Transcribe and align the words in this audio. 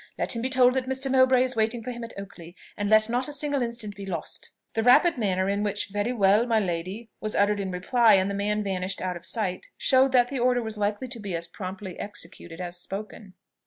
Let 0.17 0.35
him 0.35 0.41
be 0.41 0.49
told 0.49 0.73
that 0.73 0.87
Mr. 0.87 1.11
Mowbray 1.11 1.43
is 1.43 1.55
waiting 1.55 1.83
for 1.83 1.91
him 1.91 2.03
at 2.03 2.15
Oakley 2.17 2.55
and 2.75 2.89
let 2.89 3.07
not 3.07 3.27
a 3.27 3.31
single 3.31 3.61
instant 3.61 3.95
be 3.95 4.03
lost." 4.07 4.49
The 4.73 4.81
rapid 4.81 5.15
manner 5.19 5.47
in 5.47 5.61
which 5.61 5.89
"Very 5.89 6.11
well, 6.11 6.47
my 6.47 6.59
lady," 6.59 7.11
was 7.19 7.35
uttered 7.35 7.59
in 7.59 7.69
reply, 7.69 8.15
and 8.15 8.27
the 8.27 8.33
man 8.33 8.63
vanished 8.63 8.99
out 8.99 9.15
of 9.15 9.23
sight, 9.23 9.67
showed 9.77 10.11
that 10.13 10.29
the 10.29 10.39
order 10.39 10.63
was 10.63 10.75
likely 10.75 11.07
to 11.09 11.19
be 11.19 11.35
as 11.35 11.45
promptly 11.45 11.99
executed 11.99 12.59
as 12.59 12.77
spoken. 12.79 13.35